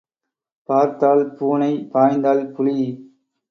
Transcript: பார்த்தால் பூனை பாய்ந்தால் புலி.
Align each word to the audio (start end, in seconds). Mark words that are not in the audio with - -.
பார்த்தால் 0.69 1.23
பூனை 1.37 1.71
பாய்ந்தால் 1.93 2.43
புலி. 2.55 2.77